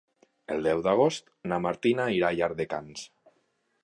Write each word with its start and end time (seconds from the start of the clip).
El 0.53 0.63
deu 0.67 0.79
d'agost 0.87 1.29
na 1.53 1.59
Martina 1.65 2.07
irà 2.15 2.31
a 2.33 2.39
Llardecans. 2.39 3.05